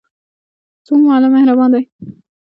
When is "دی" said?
1.73-1.81